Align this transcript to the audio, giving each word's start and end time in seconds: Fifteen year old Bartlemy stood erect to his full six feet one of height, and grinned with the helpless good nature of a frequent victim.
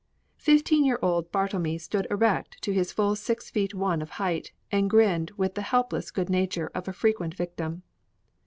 Fifteen 0.39 0.83
year 0.83 0.97
old 1.03 1.31
Bartlemy 1.31 1.77
stood 1.77 2.07
erect 2.09 2.59
to 2.63 2.73
his 2.73 2.91
full 2.91 3.15
six 3.15 3.51
feet 3.51 3.75
one 3.75 4.01
of 4.01 4.09
height, 4.17 4.51
and 4.71 4.89
grinned 4.89 5.29
with 5.37 5.53
the 5.53 5.61
helpless 5.61 6.09
good 6.09 6.27
nature 6.27 6.71
of 6.73 6.87
a 6.87 6.91
frequent 6.91 7.35
victim. 7.35 7.83